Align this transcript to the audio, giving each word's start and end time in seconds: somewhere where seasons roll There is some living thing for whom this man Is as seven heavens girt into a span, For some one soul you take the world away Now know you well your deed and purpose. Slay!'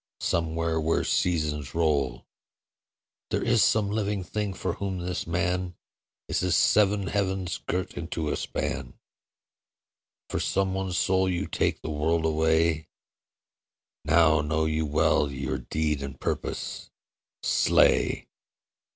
somewhere 0.21 0.81
where 0.81 1.03
seasons 1.03 1.75
roll 1.75 2.25
There 3.29 3.43
is 3.43 3.61
some 3.61 3.87
living 3.91 4.23
thing 4.23 4.55
for 4.55 4.73
whom 4.73 4.97
this 4.97 5.27
man 5.27 5.75
Is 6.27 6.41
as 6.41 6.55
seven 6.55 7.05
heavens 7.05 7.59
girt 7.67 7.93
into 7.95 8.29
a 8.31 8.35
span, 8.35 8.97
For 10.27 10.39
some 10.39 10.73
one 10.73 10.91
soul 10.93 11.29
you 11.29 11.45
take 11.45 11.83
the 11.83 11.91
world 11.91 12.25
away 12.25 12.87
Now 14.03 14.41
know 14.41 14.65
you 14.65 14.87
well 14.87 15.31
your 15.31 15.59
deed 15.59 16.01
and 16.01 16.19
purpose. 16.19 16.89
Slay!' 17.43 18.27